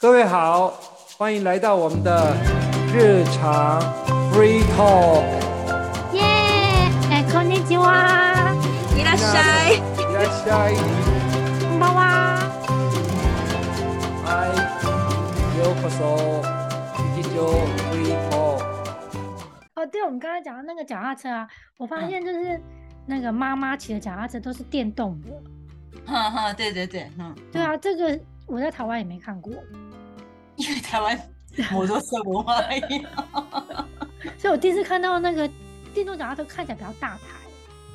[0.00, 0.74] 各位好，
[1.16, 2.34] 欢迎来到我们的
[2.92, 3.80] 日常
[4.32, 5.24] free talk。
[6.12, 6.22] 耶！
[7.10, 8.54] 哎，こんにちは。
[8.96, 9.78] いらっしゃい。
[9.78, 10.76] いらっしゃい。
[11.60, 12.38] こんばんは。
[14.24, 14.48] 嗨，
[15.58, 16.42] ようこそ
[17.16, 17.36] 日常
[17.90, 18.60] free talk。
[19.74, 21.48] 哦，对，我们刚才讲的那个脚踏车啊，
[21.78, 22.60] 我发现就是
[23.06, 25.30] 那个妈妈骑的脚踏车都是电动的。
[26.06, 28.18] 哈哈，对对对，嗯，对啊，这个
[28.51, 29.53] 我在台湾也没看过，
[30.57, 31.17] 因为台湾
[31.71, 33.03] 摩托车文化一样。
[34.37, 35.49] 所以我第一次看到那个
[35.93, 37.21] 电动脚踏车看起来比较大台，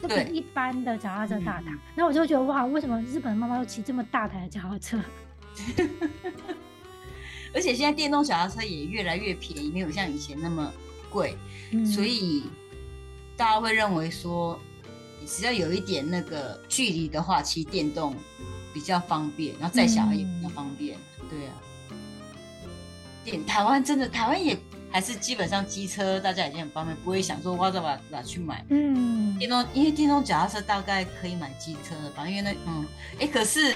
[0.00, 1.78] 就对比一般的脚踏车大台嗯。
[1.94, 4.98] 然后我就觉得哇，为什么日本的妈妈都骑这么大台的脚踏车？
[7.54, 10.72] 而且现在电动小踏车也越来越便宜，没有像以前那么
[11.10, 11.36] 贵，
[11.70, 12.44] 嗯所以
[13.36, 14.58] 大家会认为说，
[15.26, 18.14] 只要有一点那个距离的话，骑电动
[18.76, 20.98] 比较方便，然后再小孩也比较方便。
[21.30, 21.56] 对啊，
[23.24, 24.54] 点台湾真的台湾也
[24.90, 28.62] 还是基本上机车大家已经很方便，不会想说我要再把拿去买。
[28.68, 32.28] 嗯，电动，因为电动脚踏车大概可以买机车的吧？
[32.28, 32.84] 因为那嗯，
[33.18, 33.74] 哎，可是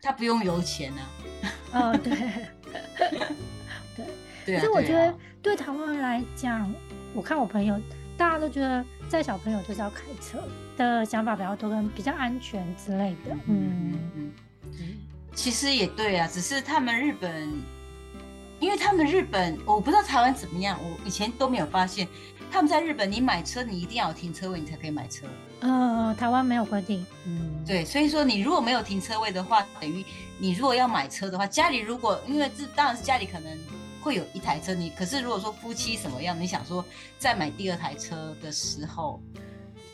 [0.00, 1.10] 它不用油钱啊。
[1.72, 2.16] 哦对。
[4.46, 6.72] 对啊，可是我觉得对台湾人来讲，
[7.14, 7.76] 我看我朋友，
[8.16, 10.38] 大家都觉得载小朋友就是要开车
[10.76, 13.34] 的想法比较多，跟比较安全之类的。
[13.46, 14.32] 嗯嗯，
[15.34, 17.50] 其实也对啊，只是他们日本，
[18.60, 22.06] 因为他们日本，我不知道台湾怎么样，我以前都没有发现，
[22.50, 25.26] 他们在日本，你买车你一定要有停车位，你才可以买车。
[25.60, 27.04] 呃，台湾没有规定。
[27.24, 30.04] 嗯，对，所以说你如果没有停车位的话，等于
[30.38, 33.58] 你如果要买车的话，家里如果因为这当然是家里可能
[34.00, 36.84] 会有一台车，你可是如果说夫妻什么样，你想说
[37.18, 39.20] 再买第二台车的时候，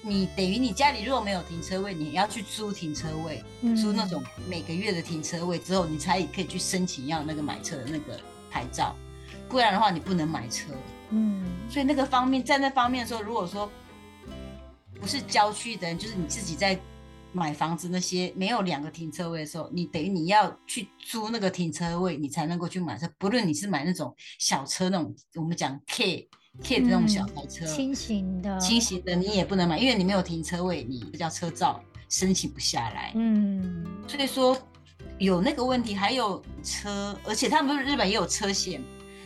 [0.02, 3.74] 你等于你家里如果没有停车位，你要去租停车位，嗯。
[3.74, 8.94] 租那种每个月的停车位之后，你才可以去申请要那个买车的那个牌照，
[9.48, 10.72] 不然的话你不能买车。
[11.10, 11.44] 嗯。
[11.70, 13.70] 所以那个方面，在那方面的时候，如果说
[15.00, 16.78] 不是郊区的人，就是你自己在
[17.34, 23.10] 买房子那些没有两个停车位的时候，你等于你要去租那个停车位，你才能够去买车。
[23.18, 26.28] 不论你是买那种小车那种，我们讲 K
[26.62, 33.12] K 的那种小台车，轻型的，轻型的你也不能买，因为你没有停车位，你这叫车照申请不下来。
[33.16, 34.56] 嗯所以说
[35.18, 38.80] 有那个问题，还有车，而且他们日本也有车险，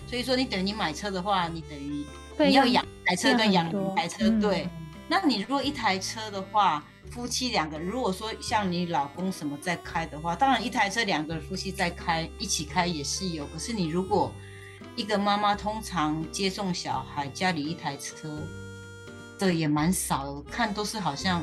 [0.06, 2.06] 所以说你等于你买车的话，你等于
[2.38, 4.66] 你要养一台车跟养台车，嗯对。
[5.08, 13.46] 那你如果一台车的话，夫妻两个，如果说像你老公什么在开的话，当然一台车两个夫妻在开，一起开也是有。
[13.46, 14.30] 可是你如果
[14.94, 18.46] 一个妈妈通常接送小孩，家里一台车
[19.38, 21.42] 的也蛮少的，我看都是好像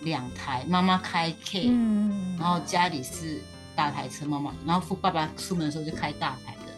[0.00, 3.40] 两台，妈妈开 K，、嗯，然后家里是
[3.74, 6.72] 大台车，妈妈，然后父爸爸出门的时候就开大台的。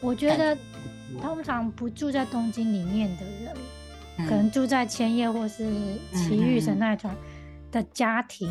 [0.00, 3.60] 我觉得嗯通常不住在东京里面的人，嗯
[4.26, 5.64] 可能住在千叶或是
[6.12, 7.14] 埼玉神奈川
[7.70, 8.50] 的家庭，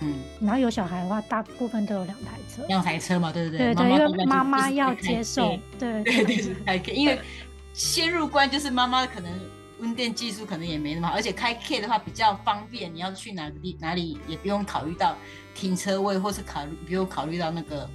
[0.00, 2.62] 嗯，然后有小孩的话，大部分都有两台车。
[2.68, 3.74] 两台车嘛，对不对？
[3.74, 6.54] 对，因为妈妈要接送 K，对对对是。
[6.64, 7.18] 开 K，因为
[7.72, 9.32] 先入关就是妈妈可能
[9.80, 15.16] 温电技术可能也没那么好，而且开 K 的话比较方便，你要去哪个地哪里也不用考虑到
[15.54, 17.88] 停车位，或是考虑不用考虑到那个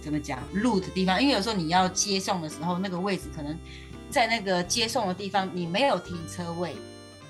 [0.00, 3.56] 怎么讲路的地方，因为有时候你要接送的时候，那个位置可能
[4.10, 6.74] 在那个接送的地方你没有停车位，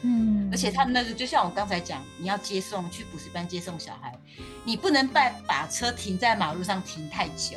[0.02, 4.12] 嗯，而且他们那个就像我刚才讲，你要接送去补习班接送小孩，
[4.64, 7.56] 你不能把把车停在马路上停太久。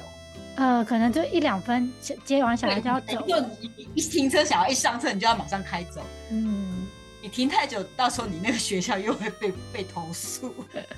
[0.56, 6.06] 呃，可能就一两分接接完小孩就要走，就你你一停车，小孩一上车，你就要马上开走。
[6.30, 6.86] 嗯，
[7.24, 10.54] 你停太久，到时候你那个学校又会被 被投诉，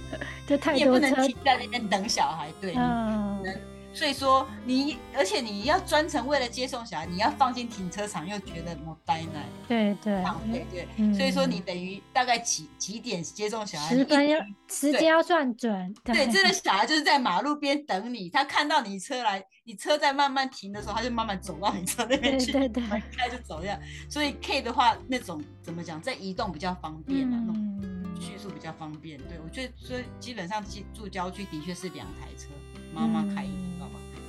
[0.46, 2.52] 就太你也不，能停在那边等小孩。
[2.60, 3.44] 对，你嗯，
[3.96, 10.88] 所以说你，而且你要专程为了接送小孩，你要放进停车场，又觉得莫呆奶对对，浪费，对。
[10.98, 13.96] 嗯所以说你等于大概几几点接送小孩？
[13.96, 14.40] 你一十分要
[14.70, 22.84] 时间要算准，对，真的小孩就是在马路边等你，他看到你车来，你车在慢慢停的时候，他就慢慢走到你车那边去，对对
[23.16, 23.80] 开就走掉。
[24.10, 29.18] 所以 K 的话，那种怎么讲，在移动比较方便啊，那种嗯，叙述比较方便。
[29.20, 32.50] 对我觉得，所以基本上住住郊区的确是两台车，
[32.96, 34.20] 妈妈开一爸爸开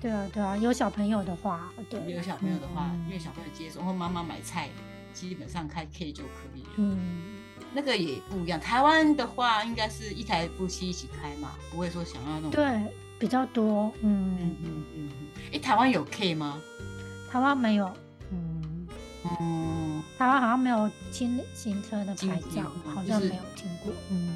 [0.00, 4.70] 对啊对啊，有小朋友的话，对。，有小朋友的话，嗯因为小朋友接送或妈妈买菜，
[5.12, 6.68] 基本上开 K 就可以了。
[6.78, 7.22] 嗯，
[7.72, 12.50] 那个也不一样，台湾的话应该是一台夫妻一起开嘛，不会说想要那种。
[12.50, 15.10] 对，比较多，嗯嗯，嗯嗯嗯。
[15.52, 16.60] 哎，台湾有 K 吗？
[17.30, 17.94] 台湾没有，
[18.30, 18.88] 嗯，
[19.40, 22.62] 嗯，台湾好像没有轻型车的牌照，
[22.92, 24.34] 好像没有听过，嗯。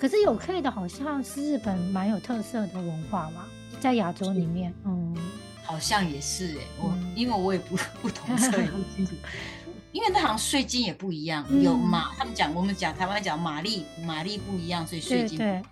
[0.00, 3.44] 可是有 K 的，好像是日本蛮有特色的文化嘛。
[3.78, 5.14] 在亚洲里面，嗯，
[5.62, 7.12] 好像也是哎、我、嗯。
[7.14, 8.58] 因为我也不 不懂车
[9.92, 11.62] 因为那好像税金也不一样，嗯。
[11.62, 15.62] 有马，他们讲我们讲台湾讲马力马力不一样，所以税金不一样。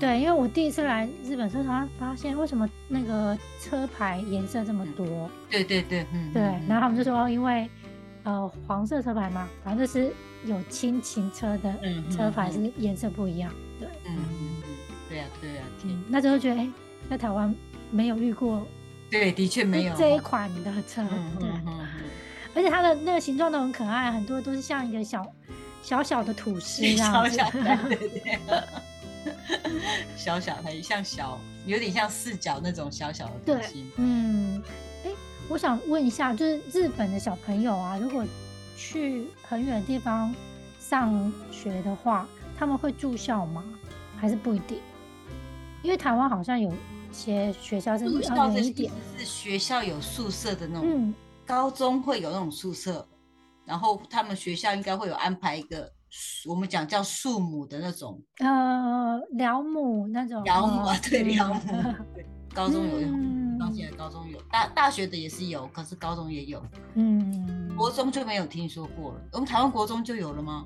[0.00, 6.62] 对，因为我第一次来日本车厂，发现为什么那个车牌颜色这么多，对对对，嗯，对，嗯。
[6.68, 7.70] 然后他们就说，哦因为
[8.24, 10.12] 呃黄色车牌嘛，反正就是
[10.44, 12.52] 有轻型车的嗯车牌嗯。
[12.52, 14.74] 是颜色不一样，对，嗯嗯嗯，
[15.08, 15.90] 对呀、对呀、对。
[15.92, 16.68] 嗯，那时候觉得哎，
[17.10, 17.54] 在台湾
[17.90, 18.66] 没有遇过
[19.10, 19.94] 对，的确没有。
[19.96, 21.48] 这一款的车，嗯对，
[22.54, 25.26] 而且它的那个形状都很可爱，很多都是像一个小
[25.82, 27.78] 小小的吐司这样子， 小小的，
[30.16, 33.86] 小小的像小，有点像四角那种小小的对东西。
[33.96, 34.62] 嗯，
[35.04, 35.10] 哎，
[35.48, 38.24] 我想问一下，就是日本的小朋友啊，如果
[38.76, 40.34] 去很远的地方
[40.78, 42.26] 上学的话，
[42.56, 43.64] 他们会住校吗？
[44.16, 44.78] 还是不一定？
[45.82, 51.14] 因为台湾好像有一些学校是要住校这意远一点，是学校有宿舍的那种，嗯，
[51.44, 53.06] 高中会有那种宿舍，
[53.64, 55.90] 然后他们学校应该会有安排一个，
[56.46, 61.60] 我们讲叫宿母的那种呃，辽母那种，寮母啊，呃对寮母
[62.54, 63.10] 高中有用。
[63.10, 66.60] 嗯到现在高中有，大大学的也是有，可是高中也有，
[66.94, 69.20] 嗯，国中就没有听说过了。
[69.32, 70.64] 我们台湾国中就有了吗？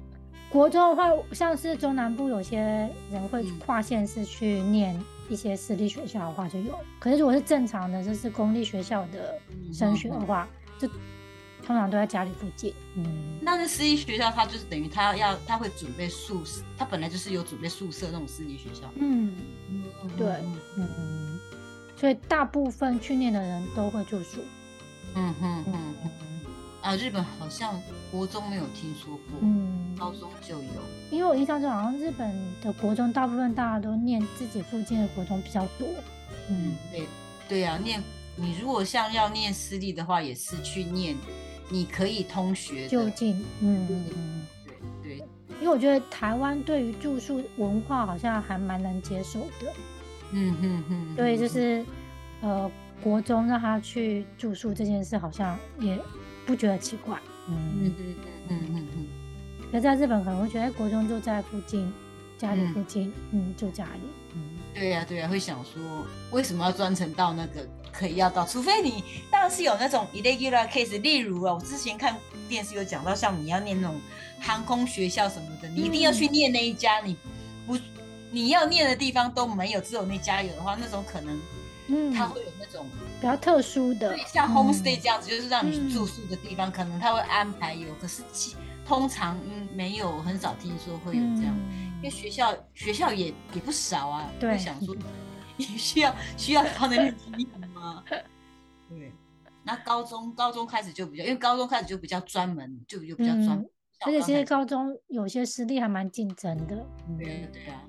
[0.50, 2.58] 国中的话，像是中南部有些
[3.10, 4.98] 人会嗯跨县市去念
[5.28, 9.38] 一些私立学校的话就有，可是如果是正常的，就是公立学校的
[9.72, 10.48] 升学的话，
[10.78, 10.88] 就
[11.64, 12.72] 通常都在家里附近。
[12.94, 18.82] 嗯，那那私立学校，它就是等于他要他会准备宿舍，他本来就是有准备宿舍那种私立学校。
[18.94, 19.34] 嗯
[20.16, 21.40] 对嗯嗯嗯，
[21.96, 24.40] 所以大部分去念的人都会住宿。
[25.16, 25.94] 嗯嗯嗯
[26.86, 27.80] 嗯啊，日本好像
[28.12, 30.70] 国中没有听说过，嗯，高中就有。
[31.10, 35.88] 因为我印象中好像日本的国中大部分大家都念自己附近的国中比较多。
[36.48, 37.06] 嗯嗯，对
[37.48, 38.02] 对啊，念
[38.36, 41.16] 你如果像要念私立的话，也是去念，
[41.68, 42.88] 你可以通学的。
[42.88, 43.44] 就近。
[43.60, 44.46] 嗯嗯嗯。
[45.02, 45.26] 对对，
[45.60, 49.72] 因为我觉得台湾对于住宿文化好像还蛮能接受的，
[50.30, 51.84] 嗯嗯嗯，对，就是
[52.42, 52.70] 呃
[53.02, 55.98] 国中让他去住宿这件事，好像也
[56.46, 57.18] 不觉得奇怪。
[57.48, 58.14] 嗯嗯，嗯
[58.48, 59.06] 嗯嗯嗯
[59.70, 61.92] 可是在日本可能会觉得哎国中就在附近，
[62.38, 64.00] 家里嗯附近，嗯，住家里。
[64.34, 64.40] 嗯，
[64.74, 72.16] 对呀、对呀、会想说为什么要专程到那个可以要到，除非你当然是有那种 irregular case，例如啊，我之前看
[72.48, 74.00] 电视有讲到，像你要念那种
[74.40, 77.16] 航空学校什么的，你一定要去念那一家，你
[77.66, 77.76] 不
[78.30, 81.38] 你要念的地方都没有，只有那家有的话，那种可能
[81.88, 82.86] 嗯，它会有那种。
[83.20, 88.54] 比较特殊的对，，像 homestay 这样子，就是让你嗯住宿的地方，可能他会安排有，可是其
[88.84, 91.56] 通常嗯没有，很少听说会有这样。
[91.96, 94.94] 因为嗯学校学校也也不少啊，对会想说
[95.56, 97.06] 你需要需要到那边
[97.38, 98.04] 衣服吗？
[98.90, 99.12] 对，
[99.64, 103.70] 那高中高中开始就比较，因为高中开始就比较专门，就就比较专门嗯。
[104.04, 106.86] 而且其实高高中有些私立还蛮竞争的。
[107.18, 107.80] 对啊，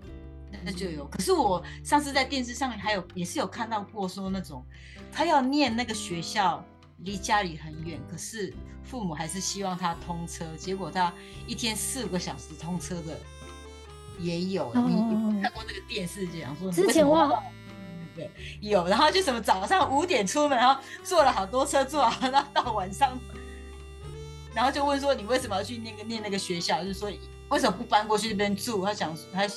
[0.52, 1.06] 那那就有。
[1.08, 4.66] 可是我上次在电视上还有也是有看到过说那种
[5.12, 6.64] 他要念那个学校
[7.00, 8.54] 离家里很远，可是
[8.84, 11.14] 父母还是希望他通车，结果他
[11.46, 13.20] 一天四五个小时通车的
[14.20, 14.72] 也有。
[14.74, 17.44] 你哦你看过那个电视就讲说，之前我我。
[18.16, 23.16] 对，有，然后就什么早上五点出门，然后坐了好多车，坐好，然后到晚上，
[24.56, 26.82] 然后就问说你为什么要去那个念那个学校？
[26.82, 27.12] 就是说
[27.50, 28.86] 为什么不搬过去那边住？
[28.86, 29.48] 他想他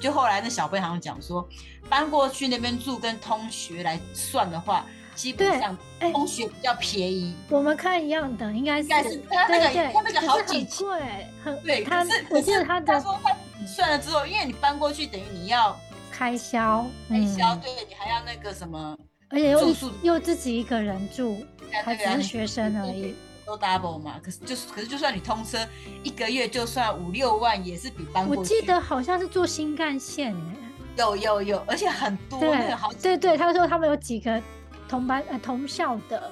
[0.00, 1.46] 就后来那小贝好像讲说，
[1.88, 7.34] 搬过去那边住跟通学来算的话，基本上哎通学比较便宜。
[7.48, 8.88] 我们看一样的，应该是
[9.28, 15.78] 他那个对对，他那个好几千贵，很对，他可是我记得他的他说他算了之后，因为你搬过去等于你要
[16.10, 18.96] 开销，开销，嗯对你还要那个什么，
[19.28, 21.44] 而且又住宿又自己一个人住，
[21.84, 23.14] 还只是学生而已。
[23.50, 24.14] 都 double 嘛。
[24.22, 25.58] 可是就是可是就算你通车
[26.02, 28.40] 一个月就算五六万，也是比搬过去。
[28.40, 30.54] 我记得好像是坐新干线呢，
[30.96, 34.40] 有有有，而且很多那对个好对对，他说他们有几个
[34.88, 36.30] 同班呃同校的，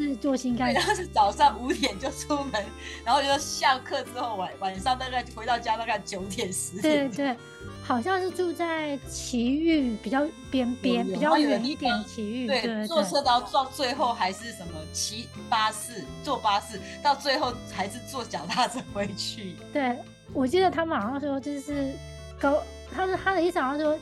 [0.00, 2.64] 是坐新干线，然，后是早上五点就出门，
[3.04, 6.80] 然后就下课之后晚晚上大概回到家大概九点十。
[6.80, 7.10] 点。
[7.10, 7.36] 对对，
[7.82, 19.56] 好像是住在奇遇比较边边，比较远一点奇遇，对，对坐车到到最后还是什么骑巴士，坐巴士到最后还是坐脚踏车回去。
[19.72, 19.96] 对，
[20.32, 21.92] 我记得他们好像说就是
[22.38, 22.62] 高，
[22.94, 23.98] 他是他的意思好像说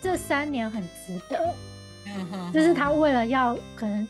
[0.00, 1.54] 这三年很值得，
[2.06, 4.06] 嗯哼就是他为了要可能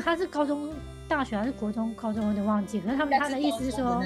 [0.00, 0.72] 他是高中、
[1.08, 2.80] 大学还是国中、高中，我有点忘记。
[2.80, 4.02] 可是他们他的意思是说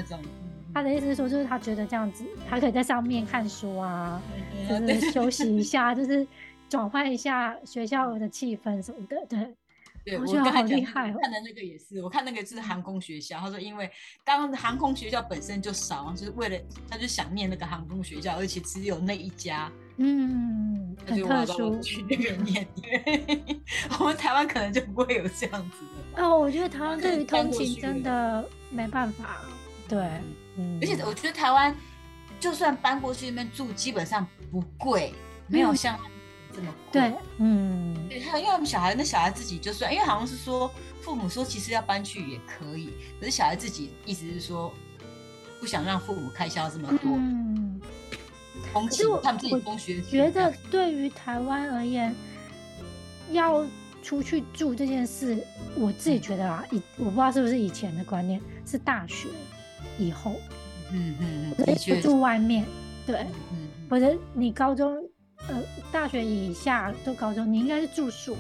[0.73, 4.21] 他的意思是说，就是他觉得这样子，他可以在上面看书啊，
[4.69, 6.27] 就是休息一下，就是
[6.69, 9.55] 转换一下学校的气氛什么的，对。
[10.03, 13.89] 对我觉得好刚才讲厉害哦看的那个也是，我看那个是航空学校，他说因为
[14.25, 16.57] 当航空学校本身就少，就是为了
[16.89, 19.71] 他就想念那个航空学校，而且只有那一家，
[20.03, 21.79] 嗯，很特殊。
[21.81, 22.67] 去那个念。
[22.81, 23.61] 对，
[24.01, 25.85] 我们台湾可能就不会有这样子
[26.17, 26.23] 的。
[26.25, 29.37] 哦，我觉得台湾就是对于通勤真的没办法，
[29.87, 29.99] 对，
[30.57, 31.77] 嗯，而且我觉得台湾
[32.41, 35.13] 就算搬过去那边住，基本上不贵，
[35.47, 35.99] 没有嗯像
[36.55, 37.01] 这么贵。
[37.01, 40.71] 对，嗯，对，他因为我们小孩，那小孩自己就算，因为好像是说
[41.03, 44.73] 父母说其实要搬去也可以，可是小孩自己意思是说
[45.61, 47.60] 不想让父母开销这么多，嗯，
[48.73, 52.15] 通可是我勤他们自己觉得对于台湾而言，
[53.33, 53.67] 要
[54.03, 55.39] 出去住这件事，
[55.77, 59.29] 我自己觉得啊，以我不知道是不是以前的观念，是大学
[59.99, 60.37] 以后，
[60.93, 62.65] 嗯嗯嗯，或者的确是，住外面，
[63.07, 63.27] 对，
[63.89, 64.97] 或者你高中
[65.49, 65.63] 呃
[65.93, 68.37] 大学以下都高中，你应该是住宿，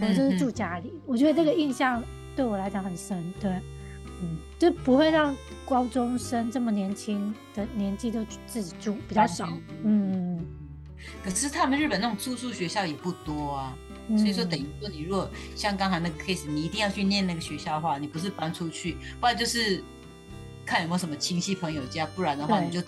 [0.00, 0.92] 或者是住家里。
[1.06, 2.02] 我觉得这个印象
[2.34, 3.50] 对我来讲很深，对，
[4.20, 5.34] 嗯，就不会让
[5.66, 9.48] 高中生这么年轻的年纪都自己住比较少，
[9.84, 10.46] 嗯嗯
[11.24, 13.76] 可是他们日本那种住宿学校也不多啊，
[14.08, 19.82] 嗯，所以说等于说你如果像刚才那个 case，你一定要去念那个学校的话，你不是搬出去，不然就是
[20.64, 22.80] 看有没有什么亲戚朋友家，不然的话你就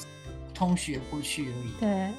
[0.53, 1.81] 通学过去而已。
[1.81, 2.11] 对，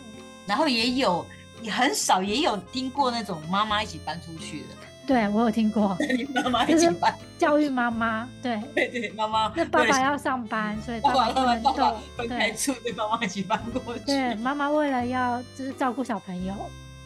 [0.45, 1.25] 然后也有
[1.61, 4.67] 也很少也有听过那种妈妈一起搬出去的，
[5.07, 5.95] 对我有听过。
[5.99, 12.57] 你妈妈一就是起搬，教育妈妈，对，对对，妈妈那爸爸要上班，所以爸爸爸不能爸爸爸爸动，分开对。
[12.57, 16.53] 住，对妈妈一起搬过去，对，妈妈为了要就是照顾小朋友，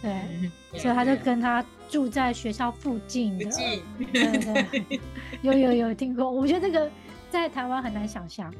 [0.02, 5.00] 对，所以他就跟他住在学校附近的，对对，
[5.42, 6.90] 有有有听过，我觉得这个
[7.30, 8.54] 在台湾很难想象，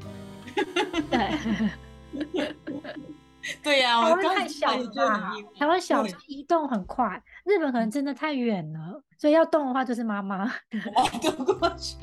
[1.10, 1.30] 对，
[3.62, 10.46] 对呀，台湾太小了台湾小对移动很快，日本可能真的太远了，所以要动的话就是妈妈，
[11.22, 11.96] 都过去，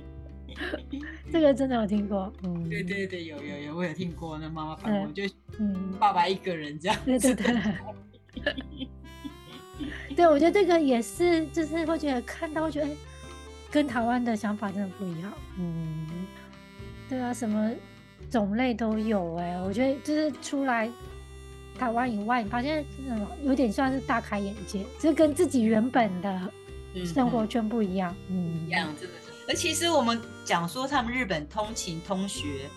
[1.30, 5.22] 这个真的有听过，嗯，对对对，有有有，我有听过，那妈妈反过，就
[5.58, 8.88] 嗯，爸爸一个人这样子，对对对。
[10.14, 12.96] 对，我觉得这个也是，就是会觉得看到会觉得，哎
[13.70, 15.32] 跟台湾的想法真的不一样。
[15.58, 16.06] 嗯，
[17.08, 17.70] 对啊，什么
[18.32, 20.90] 种类都有哎、我觉得就是出来
[21.78, 26.52] 台湾以外，你发现真的有点算是大开眼界，这跟自己原本的
[26.94, 28.14] 嗯生活嗯圈不一样。
[28.28, 29.32] 嗯，一样，真的是。
[29.48, 32.70] 而其实我们讲说他们日本通勤通学，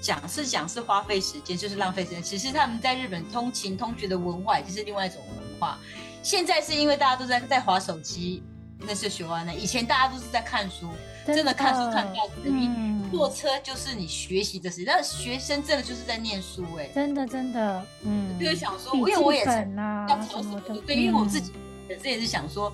[0.00, 2.22] 讲是讲是花费时间，就是浪费时间。
[2.22, 5.78] 其实他们在日本通勤通学的文化，也就是另外一种文化。
[6.22, 8.42] 现在是因为大家都在在划手机，
[8.78, 9.54] 那是学完了。
[9.54, 10.88] 以前大家都是在看书，
[11.26, 12.50] 真的看书看报纸。
[13.12, 21.52] 坐车就是你学习的时间，那学生真的就是在念书哎、真的真的，嗯，就是想说，笔因为我也要考什么对，因为我自嗯己
[21.88, 22.72] 本身也是想说，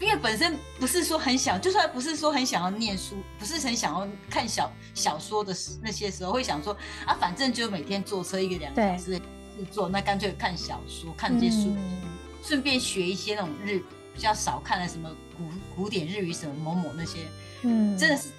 [0.00, 9.24] 因为本身不是说很想，就算不是说很想要念书，不是很想要看小小说的时那些时候，会想说啊，反正就每天坐车一个两个小时的去
[9.70, 12.00] 做，那干脆看小说，看这些书，嗯
[12.42, 13.78] 顺便学一些那种日
[14.12, 15.44] 比较少看的什么古
[15.76, 17.20] 古典日语什么某某那些，
[17.62, 18.30] 嗯，真的是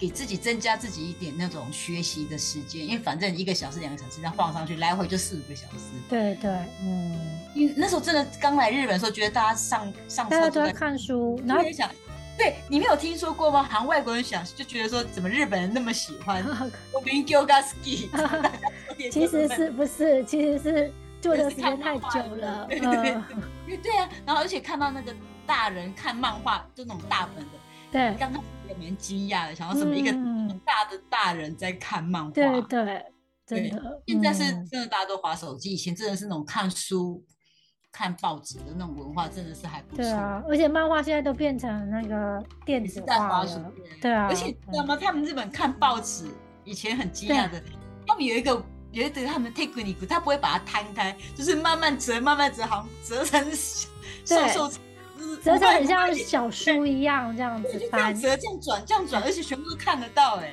[0.00, 5.84] 给自己增加自己一点那种学习的时间，因为反正一个小时两个小时，这样晃上去来回就四五个小时。
[6.08, 6.50] 对对，
[6.82, 7.38] 嗯。
[7.52, 11.90] 因为那时候真的刚来日本的时候，觉得大家上上大家都在车都在看书，然后也想，
[12.38, 13.62] 对你没有听说过吗？
[13.64, 16.42] 好像外国人想就觉得说，怎么日本人那么喜欢
[16.94, 20.24] 我 b i n g o g a s k i 其实是不是？
[20.24, 22.88] 其实是坐的时间太久了， 对对
[23.66, 25.12] 对对啊，然后而且看到那个
[25.44, 27.58] 大人看漫画，就那种大本的，
[27.90, 33.04] 对刚开始也蛮惊讶的，想到什么一个嗯大的大人在看漫画，对对，
[33.46, 34.02] 真的。
[34.06, 37.24] 现在是嗯真的大家都划手机，以前真的是那种看书、
[37.90, 40.04] 看报纸的那种文化，真的是还不错。
[40.04, 44.96] 对啊，而且漫画现在都变成那个电子化了，对啊，而且你知道吗？
[44.96, 46.28] 他们日本看报纸
[46.64, 47.60] 以前很惊讶的，
[48.06, 48.52] 他们有一个
[48.92, 53.88] 有一个他们 technique，他不会把它摊开，就是慢慢折，慢慢折，好像折成瘦
[54.26, 54.78] 对瘦，就是
[55.42, 60.52] 折成很像小书一样这样对，子就这样翻，折，这样转，这样转，而且全部都看得到哎。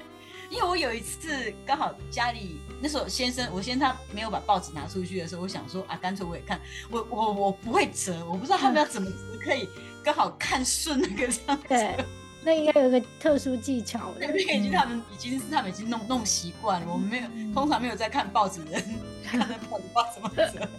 [0.49, 6.59] 因为我有一次刚好家里那时候先生，我先生他没有把报纸拿出去的时候，我想说啊，干脆我也看，
[6.89, 9.67] 我我我不会折，我不知道他们要怎么折可以
[10.03, 11.95] 刚好看顺那个这样对。
[12.43, 18.83] 那应该有一个特殊技巧的那，边已经嗯他们已经是他们已经弄弄习惯了，我们没有嗯通常没有在看报纸的人
[19.25, 20.69] 看到报纸不知道怎么折。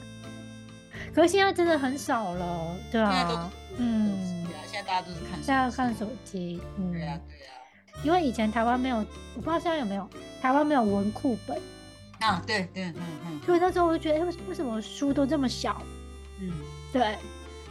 [1.14, 7.52] 可是现在真的很少了，对啊，嗯，嗯对啊，现在大家都是看手机，现在看手机，嗯，对啊对啊，
[8.04, 10.08] 因为以前台湾没有，我不知道现在有没有，
[10.42, 11.56] 台湾没有文库本，
[12.20, 12.94] 啊，对对，嗯
[13.26, 13.40] 嗯。
[13.46, 15.80] 所以那时候我就觉得，哎、为为什么书都这么小？
[16.40, 16.52] 嗯，
[16.92, 17.16] 对，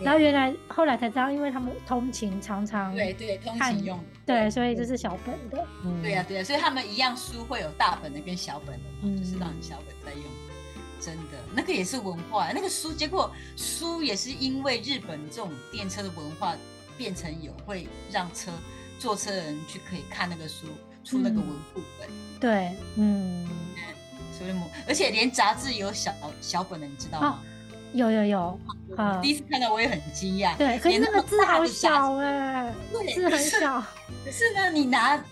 [0.02, 4.00] 然后原来后来才知道，因为他们通勤常常对对，通勤用。
[4.26, 5.66] 对，所以这是小本的。
[5.86, 9.18] 嗯对呀、对呀、所以他们一样书会有大本的跟小本的嘛，嗯。
[9.18, 10.24] 就是让你小本在用。
[11.00, 16.56] 真的，那个也是文化，那个书，结果书也是因为日本这种电车的文化
[16.98, 18.52] 变成有会让车
[19.00, 20.66] 坐车的人去可以看那个书，
[21.04, 23.48] 出那个嗯文库本，对，嗯，
[24.38, 26.12] 所以我而且连杂志有小
[26.42, 27.40] 小本的，你知道吗？
[27.94, 30.58] 有有有，我啊第一次看到我也很惊讶。
[30.58, 33.82] 对，可是连那个字好小哎、对字很小，
[34.26, 35.24] 可是呢，你拿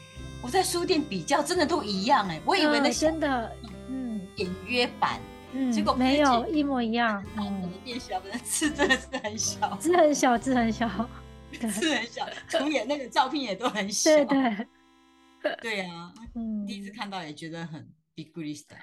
[0.41, 3.51] 我在书店比较，真的都一样哎、我以为那真的，
[3.89, 5.19] 嗯简约版。
[5.57, 10.88] 嗯，没有一模一样， 嗯，变小本的字真的是很小，字很小，字很小，
[11.51, 14.12] 字很小，图也那个照片也都很小。
[14.25, 14.25] 对
[15.41, 18.75] 对，对啊， 嗯，第一次看到也觉得很 big g r i s t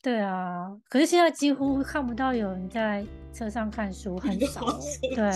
[0.00, 4.78] 对啊，可是现在几乎看不到有人在车上看书，很少了，
[5.14, 5.30] 对，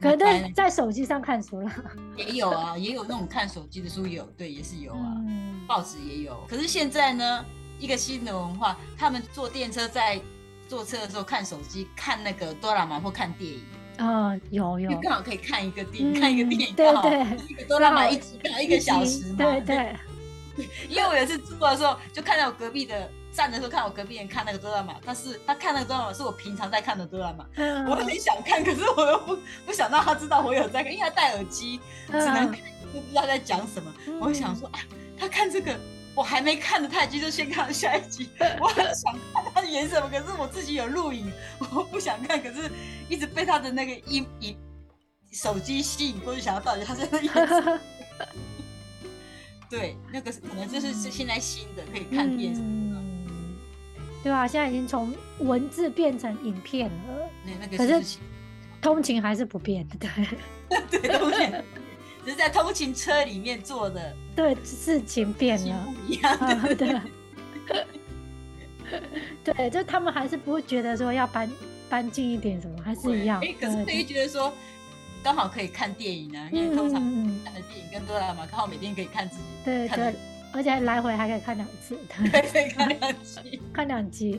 [0.00, 1.72] 可能在在手机上看书了，
[2.16, 6.44] 也有啊，也有那种看手机的书有，对，也是有啊，嗯，报纸也有。
[6.48, 7.44] 可是现在呢，
[7.78, 10.20] 一个新的文化，他们坐电车在
[10.68, 13.62] 坐车的时候看手机，看那个哆啦 A 梦或看电影，
[13.96, 15.00] 啊，有有。
[15.00, 17.20] 刚好可以看一个电嗯影，看一个电影，对刚好对。
[17.48, 19.96] 一个哆啦 A 梦一集刚好一个小时嘛，对对，
[20.88, 27.46] 因为我有一次坐的时候，就看到我隔壁的站的时候，看我隔壁人看那个哆啦 A 梦，但是他看那个哆啦 A 梦是我平常在看的哆啦 A 梦。
[27.54, 27.86] 嗯。
[27.86, 32.60] 我很想看，可是我又不不想让他知道我有在看，因为他戴耳机，只能嗯看，
[32.92, 33.92] 不知道在讲什么。
[34.20, 34.80] 我想说，啊，
[35.18, 35.78] 他看这个，
[36.18, 38.28] 我还没看的，他已经就先看了下一集。
[38.60, 41.30] 我很想看他演什么，可是我自己有录影，
[41.70, 42.68] 我不想看，可是
[43.08, 44.56] 一直被他的那个一一
[45.30, 47.78] 手机吸引过去，想要到底他在那演什么。
[49.70, 53.56] 对，那个可能就是是现在新的可以看电视的，嗯，
[54.24, 58.18] 对啊，现在已经从文字变成影片了，那那个可是是
[58.82, 60.08] 通勤还是不变的，
[60.90, 61.52] 对对通勤，
[62.28, 64.14] 只是在通勤车里面做的。
[64.36, 67.00] 对，事情变了，不一样，啊对对，
[69.42, 71.50] 对，就他们还是不会觉得说要搬
[71.88, 73.94] 搬近一点什么，还是一样，哎，可是对对。
[73.94, 74.52] 于觉得说，
[75.22, 80.14] 刚好可以看电影啊，因为通常嗯，看的电影跟哆啦 A 梦，刚好每天可以看自己，对对，
[80.52, 83.62] 而且还来回还可以看两次，对， 对，可以看两集。
[83.72, 84.38] 看两集，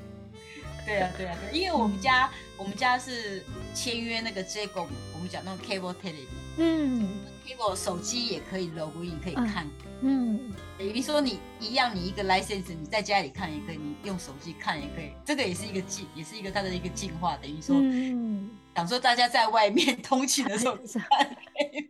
[0.85, 6.37] 对啊，对啊，对，因为我们家我们家是签约那个 Jago，我们讲那种 cable television。
[6.57, 7.07] 嗯
[7.49, 9.67] cable 手机也可以 log in 可以嗯看，
[10.01, 20.99] 嗯，等于说你一样，你一个 license 你在家里看也可以，你用手机看也可以，这个也是一个进，也是一个它的一个进化，等于说嗯，想说大家在外面通勤的时候 是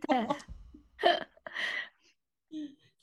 [0.08, 0.10] 看
[1.00, 1.26] 对，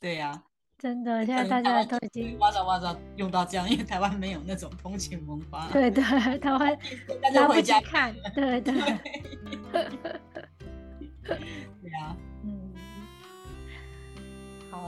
[0.00, 0.42] 对呀、
[0.78, 6.02] 真的，现在大家都已经，哇塞哇塞用到这样，因为台湾没有那种通勤文化，对对，
[6.38, 6.78] 台湾
[7.22, 8.60] 大家回家看，对。
[8.60, 8.74] 对，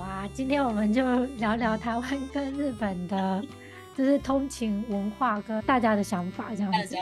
[0.01, 3.43] 啊，今天我们就聊聊台湾跟日本的，
[3.97, 6.97] 就是通勤文化跟大家的想法这样子。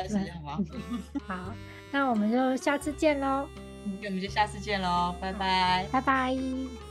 [1.26, 1.52] 好，
[1.90, 3.48] 那我们就下次见喽，
[4.00, 5.86] 那我们就下次见喽，拜拜。
[5.90, 6.87] 拜拜。